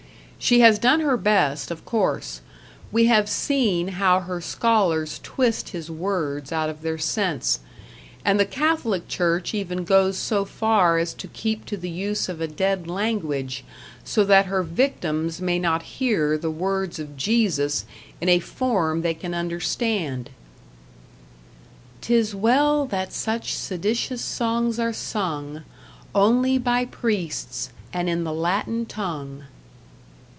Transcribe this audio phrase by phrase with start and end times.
[0.43, 2.41] She has done her best, of course;
[2.91, 7.59] we have seen how her scholars twist his words out of their sense,
[8.25, 12.41] and the Catholic Church even goes so far as to keep to the use of
[12.41, 13.63] a dead language,
[14.03, 17.85] so that her victims may not hear the words of Jesus
[18.19, 20.31] in a form they can understand.
[22.01, 25.61] 'Tis well that such seditious songs are sung
[26.15, 29.43] Only by priests, and in the Latin tongue!